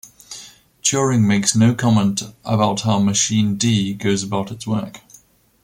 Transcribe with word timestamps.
Turing 0.81 1.27
makes 1.27 1.55
no 1.55 1.75
comment 1.75 2.23
about 2.43 2.81
how 2.81 2.97
machine 2.97 3.55
D 3.55 3.93
goes 3.93 4.23
about 4.23 4.49
its 4.49 4.65
work. 4.65 5.01